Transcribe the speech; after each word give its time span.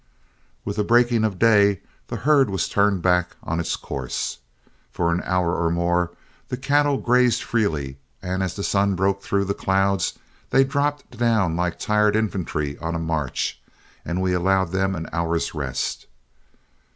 With 0.65 0.77
the 0.77 0.83
breaking 0.83 1.23
of 1.23 1.37
day, 1.37 1.81
the 2.07 2.15
herd 2.15 2.49
was 2.49 2.67
turned 2.67 3.03
back 3.03 3.35
on 3.43 3.59
its 3.59 3.75
course. 3.75 4.39
For 4.89 5.11
an 5.11 5.21
hour 5.25 5.53
or 5.55 5.69
more 5.69 6.09
the 6.47 6.57
cattle 6.57 6.97
grazed 6.97 7.43
freely, 7.43 7.99
and 8.19 8.41
as 8.41 8.55
the 8.55 8.63
sun 8.63 8.95
broke 8.95 9.21
through 9.21 9.45
the 9.45 9.53
clouds, 9.53 10.17
they 10.49 10.63
dropped 10.63 11.15
down 11.15 11.55
like 11.55 11.77
tired 11.77 12.15
infantry 12.15 12.79
on 12.79 12.95
a 12.95 12.99
march, 12.99 13.61
and 14.03 14.23
we 14.23 14.33
allowed 14.33 14.71
them 14.71 14.95
an 14.95 15.07
hour's 15.13 15.53
rest. 15.53 16.07